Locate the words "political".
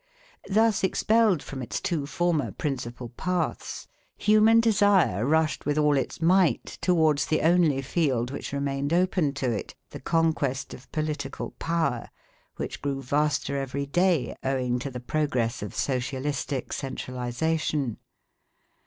10.91-11.51